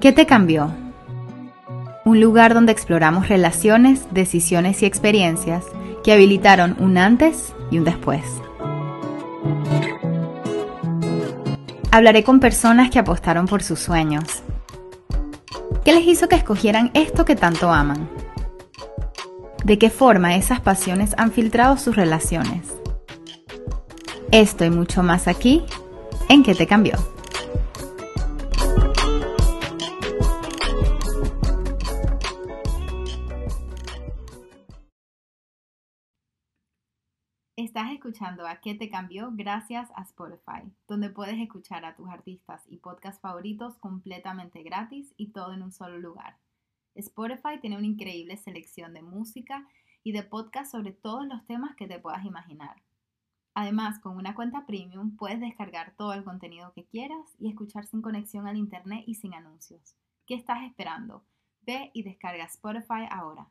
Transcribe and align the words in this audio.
¿Qué 0.00 0.12
te 0.12 0.24
cambió? 0.24 0.72
Un 2.06 2.22
lugar 2.22 2.54
donde 2.54 2.72
exploramos 2.72 3.28
relaciones, 3.28 4.06
decisiones 4.10 4.82
y 4.82 4.86
experiencias 4.86 5.66
que 6.02 6.14
habilitaron 6.14 6.74
un 6.78 6.96
antes 6.96 7.52
y 7.70 7.76
un 7.76 7.84
después. 7.84 8.22
Hablaré 11.90 12.24
con 12.24 12.40
personas 12.40 12.88
que 12.88 12.98
apostaron 12.98 13.46
por 13.46 13.62
sus 13.62 13.78
sueños. 13.78 14.24
¿Qué 15.84 15.92
les 15.92 16.06
hizo 16.06 16.28
que 16.28 16.36
escogieran 16.36 16.90
esto 16.94 17.26
que 17.26 17.36
tanto 17.36 17.70
aman? 17.70 18.08
¿De 19.64 19.78
qué 19.78 19.90
forma 19.90 20.34
esas 20.34 20.60
pasiones 20.60 21.14
han 21.18 21.30
filtrado 21.30 21.76
sus 21.76 21.94
relaciones? 21.94 22.62
Esto 24.30 24.64
y 24.64 24.70
mucho 24.70 25.02
más 25.02 25.28
aquí 25.28 25.62
en 26.30 26.42
¿Qué 26.42 26.54
te 26.54 26.66
cambió? 26.66 26.94
Estás 37.60 37.92
escuchando 37.92 38.46
a 38.46 38.56
¿Qué 38.62 38.74
te 38.74 38.88
cambió? 38.88 39.32
gracias 39.34 39.90
a 39.94 40.00
Spotify, 40.04 40.72
donde 40.88 41.10
puedes 41.10 41.38
escuchar 41.38 41.84
a 41.84 41.94
tus 41.94 42.08
artistas 42.08 42.64
y 42.66 42.78
podcasts 42.78 43.20
favoritos 43.20 43.76
completamente 43.76 44.62
gratis 44.62 45.12
y 45.18 45.32
todo 45.32 45.52
en 45.52 45.62
un 45.62 45.70
solo 45.70 45.98
lugar. 45.98 46.38
Spotify 46.94 47.60
tiene 47.60 47.76
una 47.76 47.86
increíble 47.86 48.38
selección 48.38 48.94
de 48.94 49.02
música 49.02 49.68
y 50.02 50.12
de 50.12 50.22
podcasts 50.22 50.72
sobre 50.72 50.92
todos 50.92 51.26
los 51.26 51.44
temas 51.44 51.76
que 51.76 51.86
te 51.86 51.98
puedas 51.98 52.24
imaginar. 52.24 52.80
Además, 53.52 53.98
con 53.98 54.16
una 54.16 54.34
cuenta 54.34 54.64
premium 54.64 55.18
puedes 55.18 55.38
descargar 55.38 55.94
todo 55.98 56.14
el 56.14 56.24
contenido 56.24 56.72
que 56.72 56.86
quieras 56.86 57.36
y 57.38 57.50
escuchar 57.50 57.84
sin 57.84 58.00
conexión 58.00 58.46
al 58.46 58.56
internet 58.56 59.04
y 59.06 59.16
sin 59.16 59.34
anuncios. 59.34 59.96
¿Qué 60.24 60.32
estás 60.34 60.62
esperando? 60.62 61.26
Ve 61.60 61.90
y 61.92 62.04
descarga 62.04 62.44
Spotify 62.44 63.06
ahora. 63.10 63.50